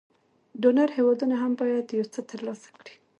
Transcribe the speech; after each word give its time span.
ډونر 0.61 0.89
هېوادونه 0.97 1.35
هم 1.41 1.51
باید 1.61 1.87
یو 1.97 2.05
څه 2.13 2.19
تر 2.29 2.39
لاسه 2.47 2.69
کړي. 2.77 2.93